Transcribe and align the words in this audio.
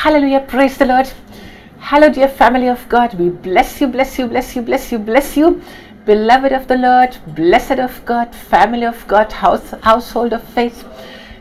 Hallelujah. 0.00 0.40
Praise 0.48 0.78
the 0.78 0.86
Lord. 0.86 1.12
Hello, 1.78 2.08
dear 2.08 2.26
family 2.26 2.68
of 2.68 2.88
God. 2.88 3.12
We 3.20 3.28
bless 3.28 3.82
you, 3.82 3.86
bless 3.86 4.18
you, 4.18 4.26
bless 4.26 4.56
you, 4.56 4.62
bless 4.62 4.90
you, 4.90 4.98
bless 4.98 5.36
you. 5.36 5.60
Beloved 6.06 6.52
of 6.52 6.66
the 6.68 6.78
Lord, 6.78 7.18
blessed 7.36 7.78
of 7.78 8.02
God, 8.06 8.34
family 8.34 8.86
of 8.86 9.06
God, 9.06 9.30
house, 9.30 9.74
household 9.82 10.32
of 10.32 10.42
faith. 10.42 10.86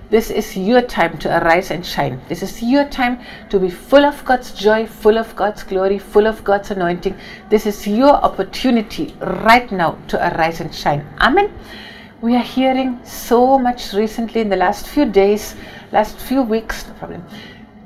This 0.10 0.30
is 0.30 0.58
your 0.58 0.82
time 0.82 1.18
to 1.20 1.30
arise 1.38 1.72
and 1.72 1.86
shine. 1.86 2.20
This 2.28 2.44
is 2.44 2.62
your 2.62 2.84
time 2.90 3.22
to 3.50 3.60
be 3.62 3.70
full 3.70 4.04
of 4.04 4.26
God's 4.26 4.52
joy, 4.52 4.86
full 4.88 5.18
of 5.18 5.34
God's 5.38 5.64
glory, 5.64 5.98
full 5.98 6.28
of 6.28 6.44
God's 6.44 6.70
anointing. 6.70 7.16
This 7.50 7.66
is 7.66 7.88
your 7.88 8.12
opportunity 8.12 9.16
right 9.21 9.71
now 9.71 9.98
to 10.10 10.18
arise 10.34 10.60
and 10.60 10.76
shine. 10.76 11.07
Amen. 11.21 11.50
We 12.20 12.36
are 12.36 12.44
hearing 12.44 13.00
so 13.05 13.57
much 13.57 13.94
recently 13.94 14.41
in 14.41 14.50
the 14.50 14.57
last 14.57 14.89
few 14.89 15.05
days, 15.05 15.55
last 15.94 16.18
few 16.18 16.41
weeks, 16.41 16.86
no 16.89 16.94
problem 16.96 17.23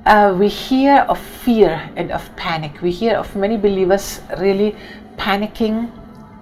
uh, 0.05 0.35
we 0.37 0.47
hear 0.47 0.97
of 1.07 1.19
fear 1.19 1.89
and 1.95 2.11
of 2.11 2.35
panic. 2.35 2.81
We 2.81 2.91
hear 2.91 3.15
of 3.15 3.35
many 3.35 3.57
believers 3.57 4.21
really 4.37 4.75
panicking, 5.17 5.91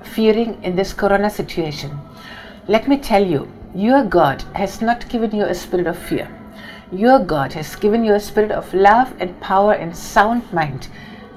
fearing 0.04 0.62
in 0.64 0.76
this 0.76 0.94
corona 0.94 1.30
situation. 1.30 1.92
Let 2.68 2.88
me 2.88 2.98
tell 2.98 3.24
you, 3.24 3.52
your 3.76 4.04
God 4.04 4.42
has 4.56 4.82
not 4.82 5.08
given 5.10 5.36
you 5.36 5.44
a 5.46 5.54
spirit 5.54 5.88
of 5.88 5.98
fear. 5.98 6.28
Your 6.92 7.20
God 7.20 7.54
has 7.54 7.76
given 7.76 8.04
you 8.04 8.16
a 8.16 8.20
spirit 8.20 8.52
of 8.52 8.74
love 8.74 9.14
and 9.20 9.40
power 9.40 9.74
and 9.74 9.96
sound 9.96 10.52
mind. 10.52 10.88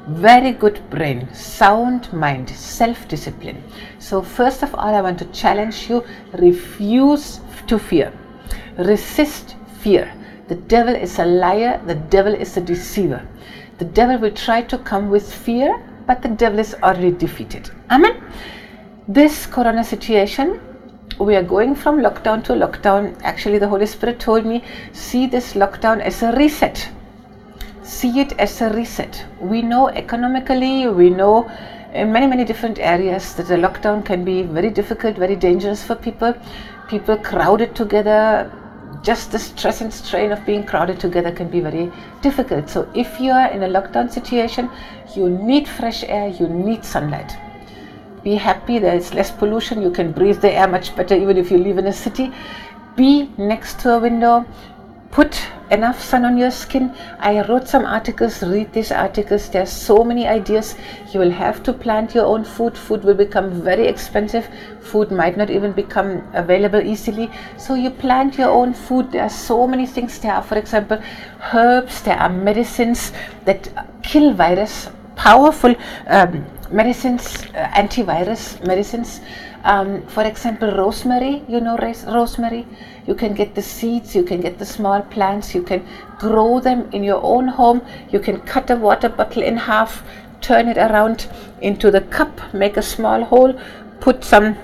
Very 0.09 0.52
good 0.52 0.80
brain, 0.91 1.32
sound 1.32 2.12
mind, 2.12 2.51
self 2.51 3.06
discipline. 3.09 3.62
So, 3.98 4.20
first 4.20 4.62
of 4.62 4.74
all, 4.74 4.95
I 4.95 5.01
want 5.01 5.18
to 5.20 5.27
challenge 5.27 5.88
you 5.88 6.04
refuse 6.32 7.41
to 7.66 7.79
fear, 7.79 8.12
resist 8.77 9.56
fear 9.80 10.12
the 10.48 10.56
devil 10.56 10.94
is 10.94 11.18
a 11.18 11.24
liar, 11.24 11.80
the 11.86 11.94
devil 11.94 12.34
is 12.34 12.56
a 12.56 12.60
deceiver. 12.60 13.26
The 13.78 13.84
devil 13.84 14.18
will 14.18 14.30
try 14.30 14.62
to 14.62 14.78
come 14.78 15.10
with 15.10 15.32
fear, 15.32 15.82
but 16.06 16.22
the 16.22 16.28
devil 16.28 16.58
is 16.58 16.74
already 16.82 17.12
defeated. 17.12 17.70
Amen. 17.90 18.23
This 19.09 19.46
corona 19.46 19.82
situation, 19.82 20.60
we 21.18 21.34
are 21.36 21.42
going 21.42 21.74
from 21.74 21.98
lockdown 21.98 22.45
to 22.45 22.52
lockdown. 22.52 23.18
Actually, 23.23 23.59
the 23.59 23.68
Holy 23.68 23.86
Spirit 23.86 24.20
told 24.20 24.45
me, 24.45 24.62
see 24.92 25.26
this 25.26 25.54
lockdown 25.54 26.01
as 26.01 26.23
a 26.23 26.32
reset. 26.32 26.88
See 27.82 28.20
it 28.20 28.32
as 28.38 28.60
a 28.60 28.70
reset. 28.70 29.24
We 29.40 29.62
know 29.62 29.88
economically, 29.88 30.88
we 30.88 31.10
know 31.10 31.51
in 31.95 32.12
many, 32.12 32.26
many 32.26 32.45
different 32.45 32.79
areas 32.79 33.34
that 33.34 33.46
the 33.46 33.56
lockdown 33.56 34.04
can 34.04 34.24
be 34.24 34.42
very 34.42 34.70
difficult, 34.70 35.16
very 35.16 35.36
dangerous 35.36 35.82
for 35.82 35.95
people. 35.95 36.34
People 36.88 37.16
crowded 37.16 37.74
together, 37.74 38.51
just 39.05 39.30
the 39.30 39.38
stress 39.38 39.83
and 39.83 39.93
strain 39.93 40.33
of 40.33 40.45
being 40.47 40.65
crowded 40.65 40.99
together 40.99 41.30
can 41.30 41.49
be 41.49 41.60
very 41.60 41.93
difficult. 42.23 42.71
So, 42.71 42.91
if 42.95 43.21
you 43.21 43.33
are 43.33 43.51
in 43.51 43.63
a 43.63 43.69
lockdown 43.69 44.10
situation, 44.10 44.71
you 45.15 45.29
need 45.29 45.69
fresh 45.69 46.02
air, 46.05 46.29
you 46.29 46.49
need 46.49 46.85
sunlight. 46.85 47.37
Be 48.23 48.35
happy, 48.35 48.79
there 48.79 48.97
is 48.97 49.13
less 49.13 49.30
pollution, 49.30 49.82
you 49.82 49.91
can 49.91 50.10
breathe 50.10 50.41
the 50.41 50.51
air 50.51 50.66
much 50.66 50.97
better 50.97 51.15
even 51.15 51.37
if 51.37 51.51
you 51.51 51.59
live 51.59 51.77
in 51.77 51.87
a 51.87 51.93
city. 51.93 52.32
Be 52.97 53.30
next 53.37 53.79
to 53.80 53.95
a 53.95 53.99
window, 53.99 54.47
put 55.15 55.40
enough 55.70 56.02
sun 56.02 56.24
on 56.24 56.37
your 56.37 56.51
skin. 56.51 56.93
I 57.20 57.40
wrote 57.48 57.68
some 57.68 57.84
articles, 57.84 58.43
read 58.43 58.73
these 58.73 58.90
articles. 58.90 59.48
There 59.48 59.62
are 59.62 59.66
so 59.74 60.02
many 60.02 60.26
ideas. 60.26 60.74
You 61.12 61.20
will 61.20 61.30
have 61.30 61.62
to 61.62 61.73
plant 61.73 62.15
your 62.15 62.26
own 62.26 62.45
food. 62.45 62.76
Food 62.76 63.04
will 63.04 63.15
become 63.15 63.62
very 63.62 63.87
expensive. 63.87 64.48
Food 64.81 65.12
might 65.12 65.37
not 65.37 65.50
even 65.50 65.70
become 65.70 66.10
available 66.34 66.81
easily. 66.81 67.31
So 67.56 67.75
you 67.75 67.91
plant 67.91 68.37
your 68.37 68.50
own 68.50 68.75
food. 68.75 69.12
There 69.12 69.22
are 69.22 69.31
so 69.31 69.69
many 69.69 69.87
things. 69.87 70.19
There 70.19 70.34
are, 70.34 70.42
for 70.42 70.59
example, 70.59 71.00
herbs, 71.53 72.03
there 72.03 72.19
are 72.19 72.28
medicines 72.28 73.12
that 73.44 73.69
kill 74.03 74.32
virus, 74.32 74.88
powerful 75.15 75.76
um, 76.09 76.44
medicines, 76.72 77.44
uh, 77.54 77.69
antivirus 77.75 78.66
medicines. 78.66 79.20
Um, 79.65 80.06
for 80.06 80.22
example, 80.25 80.70
rosemary, 80.76 81.42
you 81.48 81.58
know 81.58 81.78
rosemary. 81.78 82.66
You 83.06 83.14
can 83.14 83.34
get 83.34 83.54
the 83.54 83.62
seeds, 83.62 84.14
you 84.14 84.22
can 84.22 84.42
get 84.42 84.58
the 84.58 84.66
small 84.66 85.00
plants, 85.00 85.54
you 85.54 85.62
can 85.62 85.86
grow 86.19 86.60
them 86.60 86.91
in 86.92 87.02
your 87.02 87.22
own 87.22 87.48
home. 87.48 87.80
You 88.10 88.20
can 88.20 88.41
cut 88.42 88.70
a 88.70 88.76
water 88.76 89.08
bottle 89.08 89.42
in 89.42 89.56
half, 89.56 90.04
turn 90.42 90.69
it 90.69 90.76
around 90.76 91.28
into 91.62 91.91
the 91.91 92.02
cup, 92.02 92.52
make 92.52 92.76
a 92.76 92.82
small 92.82 93.25
hole, 93.25 93.58
put 94.00 94.22
some 94.22 94.54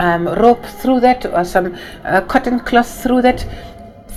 um, 0.00 0.26
rope 0.26 0.64
through 0.64 1.00
that 1.00 1.24
or 1.26 1.44
some 1.44 1.76
uh, 2.04 2.20
cotton 2.22 2.58
cloth 2.58 3.02
through 3.02 3.22
that, 3.22 3.46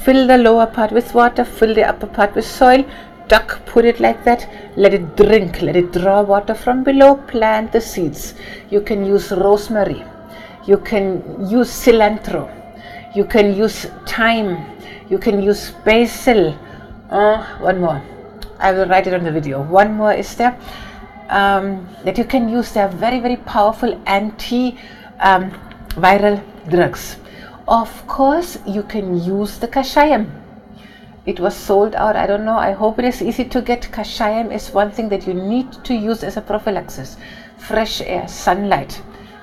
fill 0.04 0.26
the 0.26 0.38
lower 0.38 0.66
part 0.66 0.92
with 0.92 1.14
water, 1.14 1.46
fill 1.46 1.76
the 1.76 1.84
upper 1.84 2.08
part 2.08 2.34
with 2.34 2.46
soil, 2.46 2.84
duck, 3.32 3.66
put 3.66 3.86
it 3.86 4.00
like 4.06 4.24
that, 4.26 4.48
let 4.76 4.94
it 4.94 5.16
drink, 5.16 5.62
let 5.62 5.76
it 5.76 5.92
draw 5.94 6.22
water 6.22 6.54
from 6.54 6.84
below, 6.84 7.16
plant 7.32 7.72
the 7.72 7.80
seeds. 7.80 8.34
You 8.70 8.82
can 8.82 9.06
use 9.06 9.32
rosemary, 9.32 10.04
you 10.68 10.78
can 10.78 11.06
use 11.50 11.70
cilantro, 11.70 12.44
you 13.16 13.24
can 13.24 13.56
use 13.56 13.86
thyme, 14.06 14.52
you 15.10 15.18
can 15.18 15.42
use 15.42 15.72
basil. 15.86 16.58
Uh, 17.10 17.46
one 17.60 17.80
more. 17.80 18.02
I 18.60 18.72
will 18.74 18.88
write 18.88 19.08
it 19.08 19.14
on 19.14 19.24
the 19.24 19.32
video. 19.32 19.62
One 19.62 19.94
more 19.94 20.14
is 20.14 20.36
there 20.36 20.58
um, 21.30 21.88
that 22.04 22.18
you 22.18 22.26
can 22.26 22.50
use. 22.50 22.74
They 22.74 22.82
are 22.82 22.90
very, 22.90 23.20
very 23.20 23.38
powerful 23.38 24.00
anti 24.06 24.78
um, 25.20 25.52
viral 26.06 26.44
drugs. 26.70 27.18
Of 27.68 27.90
course, 28.08 28.58
you 28.68 28.84
can 28.84 29.24
use 29.24 29.58
the 29.58 29.68
kashayam 29.68 30.30
it 31.26 31.40
was 31.40 31.56
sold 31.56 31.96
out. 31.96 32.16
I 32.16 32.26
don't 32.26 32.46
know. 32.46 32.58
I 32.58 32.72
hope 32.72 32.98
it 33.00 33.06
is 33.06 33.22
easy 33.22 33.46
to 33.46 33.62
get. 33.62 33.82
Kashayam 33.92 34.52
is 34.54 34.72
one 34.72 34.92
thing 34.92 35.10
that 35.10 35.28
you 35.28 35.34
need 35.34 35.72
to 35.84 35.94
use 35.94 36.24
as 36.24 36.38
a 36.38 36.42
prophylaxis. 36.42 37.18
Fresh 37.58 38.02
air, 38.02 38.28
sunlight, 38.28 39.02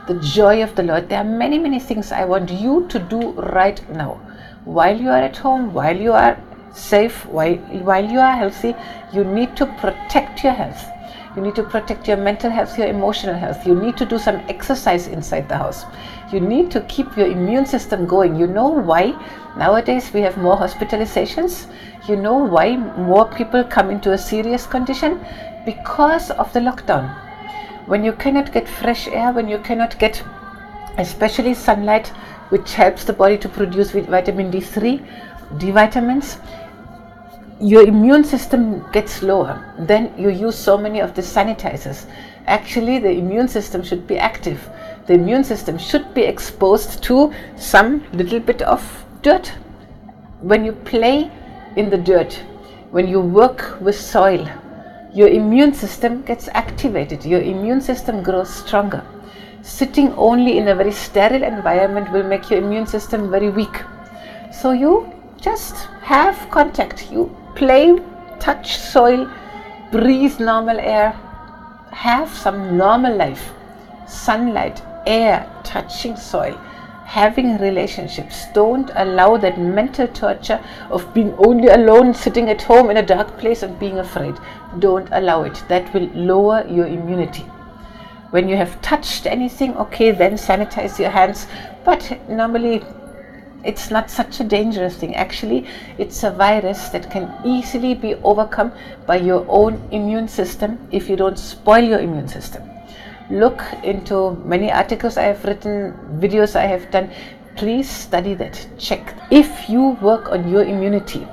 the 0.08 0.14
joy 0.14 0.62
of 0.62 0.74
the 0.74 0.82
Lord. 0.82 1.08
There 1.08 1.18
are 1.18 1.24
many, 1.24 1.58
many 1.58 1.78
things 1.78 2.10
I 2.10 2.24
want 2.24 2.50
you 2.50 2.86
to 2.88 2.98
do 2.98 3.32
right 3.32 3.80
now. 3.90 4.20
While 4.64 5.00
you 5.00 5.10
are 5.10 5.22
at 5.22 5.36
home, 5.36 5.72
while 5.72 5.96
you 5.96 6.12
are 6.12 6.36
safe, 6.72 7.24
while, 7.26 7.54
while 7.54 8.04
you 8.04 8.18
are 8.18 8.36
healthy, 8.36 8.74
you 9.12 9.24
need 9.24 9.56
to 9.56 9.66
protect 9.80 10.42
your 10.42 10.52
health. 10.52 10.84
You 11.36 11.42
need 11.42 11.54
to 11.54 11.62
protect 11.62 12.08
your 12.08 12.16
mental 12.16 12.50
health, 12.50 12.76
your 12.76 12.88
emotional 12.88 13.36
health. 13.36 13.64
You 13.64 13.76
need 13.76 13.96
to 13.98 14.04
do 14.04 14.18
some 14.18 14.36
exercise 14.48 15.06
inside 15.06 15.48
the 15.48 15.56
house. 15.56 15.84
You 16.32 16.40
need 16.40 16.70
to 16.72 16.82
keep 16.82 17.16
your 17.16 17.26
immune 17.26 17.64
system 17.64 18.06
going. 18.06 18.36
You 18.36 18.46
know 18.46 18.68
why 18.68 19.14
nowadays 19.56 20.12
we 20.12 20.20
have 20.20 20.36
more 20.36 20.56
hospitalizations? 20.56 21.66
You 22.06 22.16
know 22.16 22.36
why 22.36 22.76
more 22.76 23.26
people 23.30 23.64
come 23.64 23.90
into 23.90 24.12
a 24.12 24.18
serious 24.18 24.66
condition? 24.66 25.24
Because 25.64 26.30
of 26.30 26.52
the 26.52 26.60
lockdown. 26.60 27.08
When 27.86 28.04
you 28.04 28.12
cannot 28.12 28.52
get 28.52 28.68
fresh 28.68 29.08
air, 29.08 29.32
when 29.32 29.48
you 29.48 29.58
cannot 29.58 29.98
get 29.98 30.22
especially 30.98 31.54
sunlight, 31.54 32.08
which 32.50 32.74
helps 32.74 33.04
the 33.04 33.12
body 33.14 33.38
to 33.38 33.48
produce 33.48 33.92
vitamin 33.92 34.50
D3, 34.50 35.58
D 35.58 35.70
vitamins, 35.70 36.38
your 37.60 37.86
immune 37.86 38.24
system 38.24 38.84
gets 38.92 39.22
lower. 39.22 39.74
Then 39.78 40.12
you 40.18 40.28
use 40.28 40.56
so 40.56 40.76
many 40.76 41.00
of 41.00 41.14
the 41.14 41.22
sanitizers. 41.22 42.04
Actually, 42.46 42.98
the 42.98 43.10
immune 43.10 43.48
system 43.48 43.82
should 43.82 44.06
be 44.06 44.18
active. 44.18 44.68
The 45.08 45.14
immune 45.14 45.42
system 45.42 45.78
should 45.78 46.12
be 46.12 46.20
exposed 46.20 47.02
to 47.04 47.32
some 47.56 48.04
little 48.12 48.40
bit 48.40 48.60
of 48.60 48.82
dirt. 49.22 49.48
When 50.42 50.66
you 50.66 50.72
play 50.72 51.30
in 51.76 51.88
the 51.88 51.96
dirt, 51.96 52.34
when 52.90 53.08
you 53.08 53.18
work 53.18 53.80
with 53.80 53.98
soil, 53.98 54.46
your 55.14 55.28
immune 55.28 55.72
system 55.72 56.20
gets 56.24 56.48
activated. 56.48 57.24
Your 57.24 57.40
immune 57.40 57.80
system 57.80 58.22
grows 58.22 58.54
stronger. 58.54 59.02
Sitting 59.62 60.12
only 60.12 60.58
in 60.58 60.68
a 60.68 60.74
very 60.74 60.92
sterile 60.92 61.42
environment 61.42 62.12
will 62.12 62.24
make 62.24 62.50
your 62.50 62.58
immune 62.58 62.86
system 62.86 63.30
very 63.30 63.48
weak. 63.48 63.82
So 64.52 64.72
you 64.72 65.10
just 65.40 65.86
have 66.02 66.50
contact. 66.50 67.10
You 67.10 67.34
play, 67.54 67.98
touch 68.40 68.76
soil, 68.76 69.26
breathe 69.90 70.38
normal 70.38 70.78
air, 70.78 71.12
have 71.92 72.28
some 72.28 72.76
normal 72.76 73.16
life, 73.16 73.52
sunlight, 74.06 74.82
air, 75.08 75.50
touching 75.64 76.16
soil, 76.16 76.56
having 77.04 77.56
relationships. 77.58 78.46
Don't 78.52 78.90
allow 78.94 79.38
that 79.38 79.58
mental 79.58 80.06
torture 80.08 80.62
of 80.90 81.12
being 81.14 81.34
only 81.38 81.68
alone, 81.68 82.12
sitting 82.12 82.50
at 82.50 82.62
home 82.62 82.90
in 82.90 82.98
a 82.98 83.02
dark 83.02 83.38
place 83.38 83.62
and 83.62 83.78
being 83.78 83.98
afraid. 83.98 84.34
Don't 84.78 85.08
allow 85.12 85.42
it. 85.44 85.62
That 85.68 85.92
will 85.94 86.08
lower 86.14 86.66
your 86.68 86.86
immunity. 86.86 87.44
When 88.30 88.46
you 88.46 88.56
have 88.56 88.80
touched 88.82 89.24
anything, 89.24 89.74
okay, 89.78 90.10
then 90.10 90.34
sanitize 90.34 90.98
your 90.98 91.08
hands. 91.08 91.46
But 91.82 92.28
normally, 92.28 92.84
it's 93.64 93.90
not 93.90 94.10
such 94.10 94.40
a 94.40 94.44
dangerous 94.44 94.96
thing. 94.96 95.14
Actually, 95.14 95.66
it's 95.96 96.22
a 96.24 96.30
virus 96.30 96.90
that 96.90 97.10
can 97.10 97.32
easily 97.44 97.94
be 97.94 98.16
overcome 98.16 98.70
by 99.06 99.16
your 99.16 99.46
own 99.48 99.80
immune 99.90 100.28
system 100.28 100.78
if 100.90 101.08
you 101.08 101.16
don't 101.16 101.38
spoil 101.38 101.82
your 101.82 102.00
immune 102.00 102.28
system. 102.28 102.62
Look 103.30 103.62
into 103.82 104.36
many 104.44 104.72
articles 104.72 105.16
I 105.16 105.24
have 105.24 105.44
written, 105.44 105.92
videos 106.20 106.56
I 106.56 106.66
have 106.66 106.90
done. 106.90 107.10
Please 107.56 107.90
study 107.90 108.34
that. 108.34 108.66
Check. 108.78 109.14
If 109.30 109.68
you 109.68 109.98
work 110.00 110.30
on 110.30 110.48
your 110.48 110.62
immunity 110.62 111.26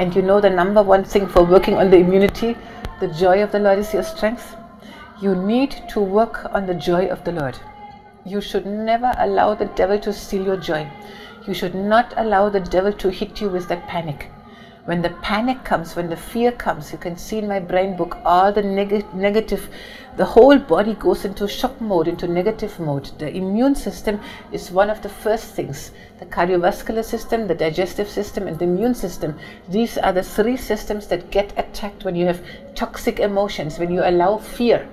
And 0.00 0.16
you 0.16 0.22
know 0.22 0.40
the 0.40 0.48
number 0.48 0.82
one 0.82 1.04
thing 1.04 1.26
for 1.26 1.44
working 1.44 1.74
on 1.74 1.90
the 1.90 1.98
immunity, 1.98 2.56
the 3.00 3.08
joy 3.08 3.42
of 3.42 3.52
the 3.52 3.58
Lord 3.58 3.78
is 3.78 3.92
your 3.92 4.02
strength. 4.02 4.56
You 5.20 5.34
need 5.34 5.76
to 5.90 6.00
work 6.00 6.46
on 6.54 6.64
the 6.64 6.72
joy 6.72 7.08
of 7.08 7.22
the 7.24 7.32
Lord. 7.32 7.58
You 8.24 8.40
should 8.40 8.64
never 8.64 9.12
allow 9.18 9.54
the 9.54 9.66
devil 9.66 9.98
to 9.98 10.10
steal 10.10 10.42
your 10.42 10.56
joy. 10.56 10.90
You 11.46 11.52
should 11.52 11.74
not 11.74 12.14
allow 12.16 12.48
the 12.48 12.60
devil 12.60 12.94
to 12.94 13.10
hit 13.10 13.42
you 13.42 13.50
with 13.50 13.68
that 13.68 13.86
panic. 13.88 14.30
When 14.90 15.02
the 15.02 15.10
panic 15.22 15.62
comes, 15.62 15.94
when 15.94 16.10
the 16.10 16.16
fear 16.16 16.50
comes, 16.50 16.90
you 16.90 16.98
can 16.98 17.16
see 17.16 17.38
in 17.38 17.46
my 17.46 17.60
brain 17.60 17.96
book 17.96 18.18
all 18.24 18.50
the 18.50 18.64
neg- 18.64 19.14
negative, 19.14 19.68
the 20.16 20.24
whole 20.24 20.58
body 20.58 20.94
goes 20.94 21.24
into 21.24 21.46
shock 21.46 21.80
mode, 21.80 22.08
into 22.08 22.26
negative 22.26 22.76
mode. 22.80 23.08
The 23.20 23.32
immune 23.32 23.76
system 23.76 24.18
is 24.50 24.72
one 24.72 24.90
of 24.90 25.00
the 25.00 25.08
first 25.08 25.54
things. 25.54 25.92
The 26.18 26.26
cardiovascular 26.26 27.04
system, 27.04 27.46
the 27.46 27.54
digestive 27.54 28.08
system, 28.08 28.48
and 28.48 28.58
the 28.58 28.64
immune 28.64 28.96
system. 28.96 29.38
These 29.68 29.96
are 29.96 30.12
the 30.12 30.24
three 30.24 30.56
systems 30.56 31.06
that 31.06 31.30
get 31.30 31.56
attacked 31.56 32.04
when 32.04 32.16
you 32.16 32.26
have 32.26 32.42
toxic 32.74 33.20
emotions, 33.20 33.78
when 33.78 33.92
you 33.94 34.02
allow 34.02 34.38
fear. 34.38 34.88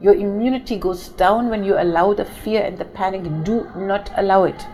Your 0.00 0.14
immunity 0.14 0.78
goes 0.78 1.08
down 1.08 1.50
when 1.50 1.62
you 1.62 1.78
allow 1.78 2.14
the 2.14 2.24
fear 2.24 2.62
and 2.62 2.78
the 2.78 2.86
panic. 2.86 3.22
Do 3.44 3.70
not 3.76 4.10
allow 4.16 4.44
it. 4.44 4.66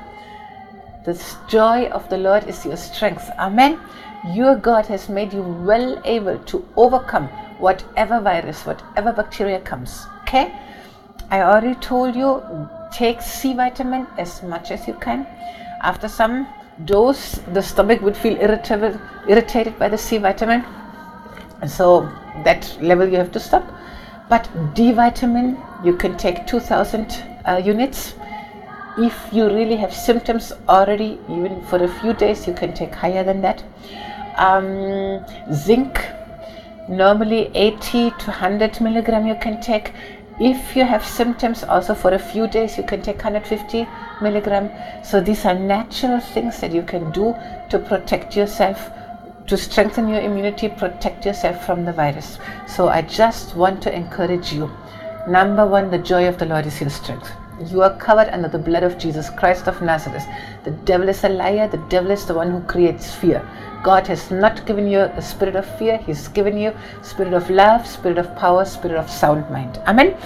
The 1.04 1.20
joy 1.48 1.86
of 1.86 2.08
the 2.10 2.18
Lord 2.18 2.46
is 2.46 2.64
your 2.64 2.76
strength. 2.76 3.28
Amen. 3.36 3.80
Your 4.28 4.54
God 4.56 4.86
has 4.86 5.08
made 5.08 5.32
you 5.32 5.42
well 5.42 6.00
able 6.04 6.38
to 6.38 6.66
overcome 6.76 7.28
whatever 7.58 8.20
virus, 8.20 8.66
whatever 8.66 9.12
bacteria 9.12 9.60
comes. 9.60 10.06
Okay? 10.22 10.52
I 11.30 11.42
already 11.42 11.74
told 11.76 12.14
you 12.14 12.42
take 12.92 13.22
C 13.22 13.54
vitamin 13.54 14.06
as 14.18 14.42
much 14.42 14.70
as 14.70 14.86
you 14.86 14.94
can. 14.94 15.26
After 15.82 16.08
some 16.08 16.46
dose, 16.84 17.40
the 17.52 17.62
stomach 17.62 18.02
would 18.02 18.16
feel 18.16 18.36
irritated, 18.36 19.00
irritated 19.28 19.78
by 19.78 19.88
the 19.88 19.98
C 19.98 20.18
vitamin. 20.18 20.64
So 21.66 22.02
that 22.44 22.76
level 22.82 23.08
you 23.08 23.16
have 23.16 23.32
to 23.32 23.40
stop. 23.40 23.64
But 24.28 24.48
D 24.74 24.92
vitamin, 24.92 25.58
you 25.84 25.96
can 25.96 26.16
take 26.16 26.46
2000 26.46 27.24
uh, 27.46 27.56
units 27.64 28.14
if 28.98 29.32
you 29.32 29.46
really 29.46 29.76
have 29.76 29.94
symptoms 29.94 30.52
already, 30.68 31.18
even 31.28 31.62
for 31.66 31.82
a 31.82 31.88
few 32.00 32.12
days, 32.12 32.46
you 32.46 32.54
can 32.54 32.74
take 32.74 32.94
higher 32.94 33.24
than 33.24 33.40
that. 33.42 33.62
Um, 34.36 35.24
zinc, 35.52 36.00
normally 36.88 37.50
80 37.54 38.10
to 38.10 38.26
100 38.26 38.80
milligram, 38.80 39.26
you 39.26 39.36
can 39.36 39.60
take. 39.60 39.92
If 40.40 40.74
you 40.74 40.84
have 40.84 41.04
symptoms, 41.04 41.62
also 41.64 41.94
for 41.94 42.14
a 42.14 42.18
few 42.18 42.48
days, 42.48 42.78
you 42.78 42.84
can 42.84 43.02
take 43.02 43.16
150 43.16 43.86
milligram. 44.22 44.70
So 45.04 45.20
these 45.20 45.44
are 45.44 45.54
natural 45.54 46.20
things 46.20 46.60
that 46.60 46.72
you 46.72 46.82
can 46.82 47.10
do 47.12 47.34
to 47.68 47.78
protect 47.78 48.34
yourself 48.34 48.90
to 49.50 49.56
strengthen 49.56 50.08
your 50.08 50.20
immunity, 50.20 50.68
protect 50.68 51.26
yourself 51.26 51.66
from 51.66 51.84
the 51.84 51.92
virus. 51.92 52.38
So 52.68 52.88
I 52.88 53.02
just 53.02 53.56
want 53.56 53.82
to 53.82 53.92
encourage 53.92 54.52
you. 54.52 54.70
Number 55.26 55.66
one, 55.66 55.90
the 55.90 55.98
joy 55.98 56.28
of 56.28 56.38
the 56.38 56.46
Lord 56.46 56.66
is 56.66 56.80
your 56.80 56.88
strength. 56.88 57.32
You 57.68 57.82
are 57.82 57.94
covered 57.98 58.28
under 58.32 58.48
the 58.48 58.58
blood 58.58 58.84
of 58.84 58.96
Jesus 58.96 59.28
Christ 59.28 59.68
of 59.68 59.82
Nazareth. 59.82 60.24
The 60.64 60.70
devil 60.70 61.10
is 61.10 61.24
a 61.24 61.28
liar. 61.28 61.68
The 61.68 61.84
devil 61.90 62.10
is 62.10 62.24
the 62.24 62.32
one 62.32 62.50
who 62.50 62.60
creates 62.62 63.14
fear. 63.14 63.46
God 63.82 64.06
has 64.06 64.30
not 64.30 64.64
given 64.64 64.88
you 64.88 65.00
a 65.00 65.20
spirit 65.20 65.56
of 65.56 65.66
fear. 65.78 65.98
He's 65.98 66.28
given 66.28 66.56
you 66.56 66.72
spirit 67.02 67.34
of 67.34 67.50
love, 67.50 67.86
spirit 67.86 68.16
of 68.16 68.34
power, 68.34 68.64
spirit 68.64 68.96
of 68.96 69.10
sound 69.10 69.50
mind. 69.50 69.78
Amen. 69.86 70.16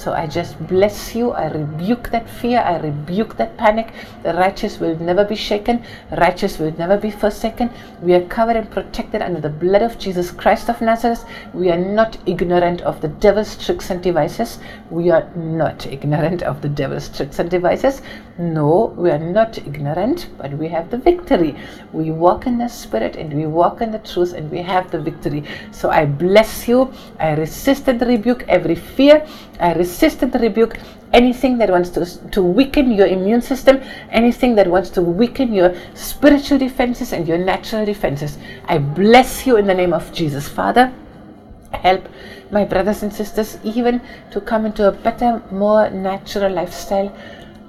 So 0.00 0.14
I 0.14 0.26
just 0.26 0.58
bless 0.66 1.14
you. 1.14 1.32
I 1.32 1.48
rebuke 1.48 2.08
that 2.08 2.26
fear. 2.26 2.60
I 2.60 2.78
rebuke 2.78 3.36
that 3.36 3.58
panic. 3.58 3.92
The 4.22 4.32
righteous 4.32 4.80
will 4.80 4.98
never 4.98 5.26
be 5.26 5.36
shaken. 5.36 5.84
Righteous 6.16 6.58
will 6.58 6.72
never 6.78 6.96
be 6.96 7.10
forsaken. 7.10 7.68
We 8.00 8.14
are 8.14 8.22
covered 8.22 8.56
and 8.56 8.70
protected 8.70 9.20
under 9.20 9.42
the 9.42 9.50
blood 9.50 9.82
of 9.82 9.98
Jesus 9.98 10.30
Christ 10.30 10.70
of 10.70 10.80
Nazareth. 10.80 11.26
We 11.52 11.70
are 11.70 11.76
not 11.76 12.16
ignorant 12.24 12.80
of 12.80 13.02
the 13.02 13.08
devil's 13.08 13.62
tricks 13.62 13.90
and 13.90 14.02
devices. 14.02 14.58
We 14.90 15.10
are 15.10 15.28
not 15.36 15.84
ignorant 15.86 16.44
of 16.44 16.62
the 16.62 16.70
devil's 16.70 17.10
tricks 17.14 17.38
and 17.38 17.50
devices. 17.50 18.00
No, 18.38 18.94
we 18.96 19.10
are 19.10 19.18
not 19.18 19.58
ignorant, 19.58 20.30
but 20.38 20.54
we 20.54 20.68
have 20.68 20.90
the 20.90 20.96
victory. 20.96 21.54
We 21.92 22.10
walk 22.10 22.46
in 22.46 22.56
the 22.56 22.68
spirit 22.68 23.16
and 23.16 23.34
we 23.34 23.44
walk 23.44 23.82
in 23.82 23.90
the 23.90 23.98
truth 23.98 24.32
and 24.32 24.50
we 24.50 24.62
have 24.62 24.90
the 24.90 24.98
victory. 24.98 25.44
So 25.72 25.90
I 25.90 26.06
bless 26.06 26.66
you. 26.66 26.90
I 27.18 27.34
resist 27.34 27.86
and 27.88 28.00
rebuke 28.00 28.44
every 28.48 28.76
fear. 28.76 29.26
I 29.60 29.74
resist 29.74 29.89
and 30.02 30.40
rebuke 30.40 30.78
anything 31.12 31.58
that 31.58 31.70
wants 31.70 31.90
to, 31.90 32.30
to 32.30 32.42
weaken 32.42 32.92
your 32.92 33.06
immune 33.06 33.42
system, 33.42 33.80
anything 34.10 34.54
that 34.54 34.66
wants 34.66 34.90
to 34.90 35.02
weaken 35.02 35.52
your 35.52 35.74
spiritual 35.94 36.58
defenses 36.58 37.12
and 37.12 37.26
your 37.26 37.38
natural 37.38 37.84
defenses. 37.84 38.38
I 38.66 38.78
bless 38.78 39.46
you 39.46 39.56
in 39.56 39.66
the 39.66 39.74
name 39.74 39.92
of 39.92 40.12
Jesus. 40.12 40.48
Father, 40.48 40.92
help 41.72 42.08
my 42.50 42.64
brothers 42.64 43.02
and 43.02 43.12
sisters 43.12 43.58
even 43.64 44.00
to 44.30 44.40
come 44.40 44.66
into 44.66 44.88
a 44.88 44.92
better, 44.92 45.42
more 45.50 45.90
natural 45.90 46.52
lifestyle. 46.52 47.14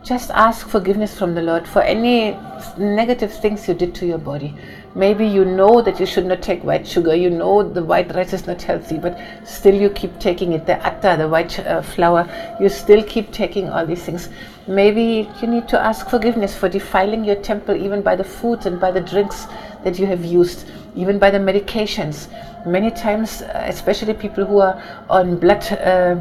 Just 0.04 0.32
ask 0.32 0.68
forgiveness 0.68 1.18
from 1.18 1.36
the 1.36 1.42
Lord 1.42 1.68
for 1.68 1.82
any 1.82 2.38
negative 2.78 3.32
things 3.32 3.68
you 3.68 3.74
did 3.74 3.94
to 3.96 4.06
your 4.06 4.18
body. 4.18 4.56
Maybe 4.94 5.26
you 5.26 5.46
know 5.46 5.82
that 5.82 6.02
you 6.02 6.06
should 6.06 6.26
not 6.26 6.42
take 6.42 6.64
white 6.66 6.86
sugar, 6.86 7.16
you 7.16 7.30
know 7.30 7.64
the 7.64 7.84
white 7.84 8.14
rice 8.14 8.34
is 8.34 8.46
not 8.46 8.62
healthy, 8.62 8.98
but 8.98 9.18
still 9.46 9.74
you 9.74 9.90
keep 9.90 10.20
taking 10.20 10.52
it. 10.52 10.66
The 10.66 10.86
atta, 10.86 11.16
the 11.18 11.30
white 11.30 11.58
uh, 11.60 11.82
flour, 11.82 12.28
you 12.60 12.68
still 12.68 13.02
keep 13.04 13.32
taking 13.32 13.70
all 13.70 13.86
these 13.86 14.04
things. 14.04 14.28
Maybe 14.68 15.30
you 15.42 15.48
need 15.48 15.70
to 15.70 15.80
ask 15.80 16.10
forgiveness 16.10 16.56
for 16.56 16.68
defiling 16.68 17.24
your 17.24 17.38
temple 17.38 17.76
even 17.76 18.02
by 18.02 18.18
the 18.18 18.24
foods 18.24 18.66
and 18.66 18.82
by 18.82 18.92
the 18.92 19.00
drinks 19.00 19.48
that 19.86 19.98
you 19.98 20.06
have 20.08 20.26
used, 20.26 20.70
even 20.96 21.20
by 21.20 21.32
the 21.32 21.40
medications. 21.40 22.28
Many 22.66 22.92
times, 22.92 23.42
uh, 23.44 23.64
especially 23.68 24.14
people 24.14 24.46
who 24.46 24.60
are 24.60 24.84
on 25.10 25.38
blood, 25.38 25.64
uh, 25.72 26.16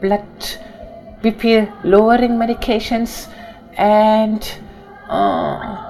blood 0.00 0.26
BP 1.22 1.84
lowering 1.84 2.32
medications 2.32 3.32
and. 3.76 4.52
Uh, 5.08 5.89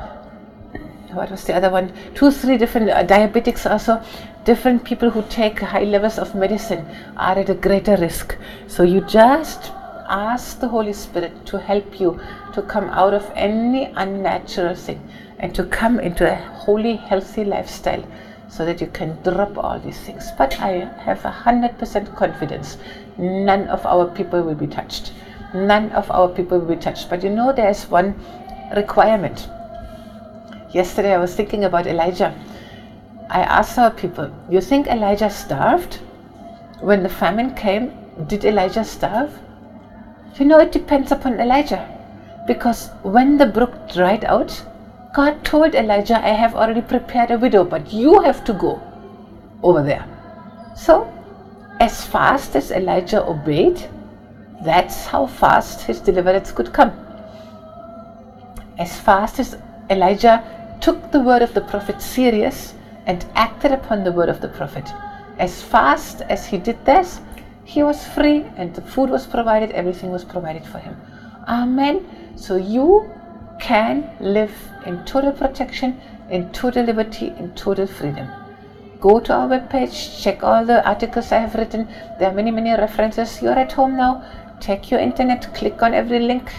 what 1.12 1.30
was 1.30 1.44
the 1.44 1.54
other 1.54 1.70
one? 1.70 1.92
Two, 2.14 2.30
three 2.30 2.56
different 2.56 2.90
uh, 2.90 3.04
diabetics 3.04 3.70
also. 3.70 4.02
Different 4.44 4.84
people 4.84 5.10
who 5.10 5.22
take 5.28 5.58
high 5.60 5.84
levels 5.84 6.18
of 6.18 6.34
medicine 6.34 6.86
are 7.16 7.38
at 7.38 7.50
a 7.50 7.54
greater 7.54 7.96
risk. 7.96 8.36
So 8.66 8.82
you 8.82 9.00
just 9.02 9.70
ask 10.08 10.60
the 10.60 10.68
Holy 10.68 10.92
Spirit 10.92 11.46
to 11.46 11.58
help 11.58 12.00
you 12.00 12.18
to 12.54 12.62
come 12.62 12.84
out 12.90 13.14
of 13.14 13.30
any 13.34 13.86
unnatural 13.96 14.74
thing 14.74 15.00
and 15.38 15.54
to 15.54 15.64
come 15.64 16.00
into 16.00 16.30
a 16.30 16.34
holy, 16.34 16.96
healthy 16.96 17.44
lifestyle 17.44 18.04
so 18.48 18.64
that 18.64 18.80
you 18.80 18.88
can 18.88 19.16
drop 19.22 19.56
all 19.56 19.78
these 19.78 20.00
things. 20.00 20.30
But 20.36 20.58
I 20.60 20.90
have 21.04 21.24
a 21.24 21.30
hundred 21.30 21.78
percent 21.78 22.14
confidence 22.16 22.76
none 23.18 23.68
of 23.68 23.84
our 23.86 24.06
people 24.06 24.42
will 24.42 24.54
be 24.54 24.66
touched. 24.66 25.12
None 25.54 25.90
of 25.92 26.10
our 26.10 26.28
people 26.28 26.58
will 26.58 26.74
be 26.74 26.80
touched. 26.80 27.10
But 27.10 27.22
you 27.22 27.30
know, 27.30 27.52
there's 27.52 27.84
one 27.88 28.14
requirement 28.74 29.48
Yesterday 30.72 31.14
I 31.14 31.18
was 31.18 31.34
thinking 31.34 31.64
about 31.64 31.88
Elijah. 31.88 32.32
I 33.28 33.40
asked 33.40 33.76
our 33.76 33.90
people, 33.90 34.30
You 34.48 34.60
think 34.60 34.86
Elijah 34.86 35.28
starved? 35.28 35.96
When 36.80 37.02
the 37.02 37.08
famine 37.08 37.54
came, 37.54 37.92
did 38.28 38.44
Elijah 38.44 38.84
starve? 38.84 39.36
You 40.36 40.44
know, 40.44 40.60
it 40.60 40.70
depends 40.70 41.10
upon 41.10 41.40
Elijah. 41.40 41.88
Because 42.46 42.90
when 43.02 43.36
the 43.36 43.46
brook 43.46 43.90
dried 43.92 44.24
out, 44.24 44.64
God 45.12 45.44
told 45.44 45.74
Elijah, 45.74 46.24
I 46.24 46.30
have 46.30 46.54
already 46.54 46.82
prepared 46.82 47.32
a 47.32 47.38
widow, 47.38 47.64
but 47.64 47.92
you 47.92 48.20
have 48.22 48.44
to 48.44 48.52
go 48.52 48.80
over 49.64 49.82
there. 49.82 50.06
So, 50.76 51.12
as 51.80 52.04
fast 52.04 52.54
as 52.54 52.70
Elijah 52.70 53.26
obeyed, 53.26 53.88
that's 54.64 55.06
how 55.06 55.26
fast 55.26 55.82
his 55.82 56.00
deliverance 56.00 56.52
could 56.52 56.72
come. 56.72 56.92
As 58.78 58.96
fast 59.00 59.40
as 59.40 59.56
Elijah 59.90 60.44
took 60.80 61.10
the 61.12 61.20
word 61.20 61.42
of 61.42 61.54
the 61.54 61.60
prophet 61.60 62.00
serious 62.00 62.74
and 63.06 63.26
acted 63.34 63.72
upon 63.72 64.04
the 64.04 64.12
word 64.12 64.28
of 64.28 64.40
the 64.40 64.48
prophet. 64.48 64.88
As 65.38 65.62
fast 65.62 66.22
as 66.22 66.46
he 66.46 66.58
did 66.58 66.84
this, 66.84 67.20
he 67.64 67.82
was 67.82 68.06
free 68.06 68.44
and 68.56 68.74
the 68.74 68.82
food 68.82 69.10
was 69.10 69.26
provided, 69.26 69.70
everything 69.72 70.10
was 70.10 70.24
provided 70.24 70.64
for 70.64 70.78
him. 70.78 70.96
Amen. 71.48 72.06
So 72.36 72.56
you 72.56 73.10
can 73.60 74.10
live 74.20 74.52
in 74.86 75.04
total 75.04 75.32
protection, 75.32 76.00
in 76.30 76.50
total 76.52 76.84
liberty, 76.84 77.28
in 77.38 77.54
total 77.54 77.86
freedom. 77.86 78.28
Go 79.00 79.18
to 79.20 79.32
our 79.32 79.48
webpage, 79.48 80.22
check 80.22 80.42
all 80.42 80.64
the 80.64 80.86
articles 80.86 81.32
I 81.32 81.38
have 81.38 81.54
written. 81.54 81.88
There 82.18 82.30
are 82.30 82.34
many, 82.34 82.50
many 82.50 82.70
references. 82.70 83.40
You're 83.40 83.58
at 83.58 83.72
home 83.72 83.96
now. 83.96 84.24
Take 84.60 84.90
your 84.90 85.00
internet, 85.00 85.54
click 85.54 85.82
on 85.82 85.94
every 85.94 86.18
link 86.18 86.52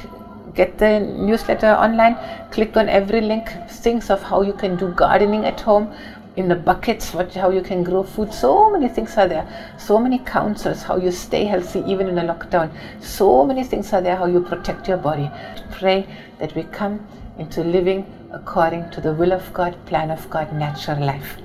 get 0.53 0.77
the 0.77 1.00
newsletter 1.00 1.72
online, 1.72 2.17
click 2.51 2.77
on 2.77 2.89
every 2.89 3.22
link, 3.22 3.50
things 3.70 4.10
of 4.10 4.22
how 4.22 4.41
you 4.41 4.53
can 4.53 4.75
do 4.75 4.91
gardening 4.93 5.46
at 5.46 5.60
home 5.60 5.93
in 6.38 6.48
the 6.48 6.55
buckets, 6.55 7.13
what, 7.13 7.34
how 7.34 7.50
you 7.50 7.62
can 7.62 7.84
grow 7.84 8.03
food. 8.03 8.34
So 8.34 8.70
many 8.72 8.88
things 8.88 9.17
are 9.17 9.27
there. 9.27 9.75
So 9.77 10.00
many 10.00 10.20
counsels, 10.20 10.81
how 10.81 10.98
you 10.98 11.12
stay 11.12 11.43
healthy 11.43 11.84
even 11.86 12.08
in 12.08 12.17
a 12.17 12.24
lockdown. 12.24 12.72
So 13.01 13.46
many 13.46 13.63
things 13.63 13.91
are 13.93 14.01
there, 14.01 14.15
how 14.15 14.25
you 14.25 14.41
protect 14.41 14.88
your 14.88 14.98
body. 14.98 15.29
Pray 15.72 16.08
that 16.39 16.55
we 16.55 16.63
come 16.63 17.05
into 17.38 17.63
living 17.63 18.05
according 18.31 18.89
to 18.91 19.01
the 19.01 19.13
will 19.13 19.34
of 19.34 19.53
God, 19.53 19.75
plan 19.86 20.10
of 20.10 20.29
God, 20.29 20.53
natural 20.53 21.05
life. 21.05 21.38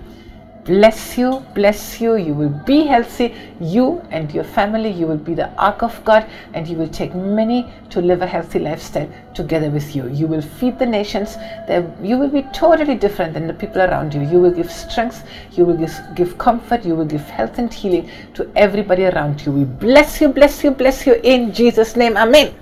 Bless 0.66 1.16
you, 1.16 1.44
bless 1.54 2.00
you. 2.00 2.16
You 2.16 2.34
will 2.34 2.54
be 2.66 2.84
healthy. 2.84 3.34
You 3.60 4.02
and 4.10 4.32
your 4.34 4.44
family, 4.44 4.90
you 4.90 5.06
will 5.06 5.16
be 5.16 5.34
the 5.34 5.48
ark 5.54 5.82
of 5.82 6.04
God, 6.04 6.26
and 6.54 6.66
you 6.68 6.76
will 6.76 6.88
take 6.88 7.14
many 7.14 7.72
to 7.90 8.00
live 8.00 8.20
a 8.22 8.26
healthy 8.26 8.58
lifestyle 8.58 9.08
together 9.34 9.70
with 9.70 9.94
you. 9.94 10.08
You 10.08 10.26
will 10.26 10.42
feed 10.42 10.78
the 10.78 10.86
nations. 10.86 11.36
You 12.02 12.18
will 12.18 12.28
be 12.28 12.42
totally 12.52 12.96
different 12.96 13.32
than 13.34 13.46
the 13.46 13.54
people 13.54 13.80
around 13.80 14.12
you. 14.12 14.22
You 14.22 14.40
will 14.40 14.52
give 14.52 14.70
strength. 14.70 15.24
You 15.52 15.64
will 15.64 15.76
give, 15.76 15.94
give 16.14 16.36
comfort. 16.36 16.84
You 16.84 16.96
will 16.96 17.06
give 17.06 17.22
health 17.22 17.58
and 17.58 17.72
healing 17.72 18.10
to 18.34 18.50
everybody 18.56 19.06
around 19.06 19.46
you. 19.46 19.52
We 19.52 19.64
bless 19.64 20.20
you, 20.20 20.28
bless 20.28 20.64
you, 20.64 20.72
bless 20.72 21.06
you 21.06 21.20
in 21.22 21.52
Jesus' 21.52 21.96
name. 21.96 22.16
Amen. 22.16 22.54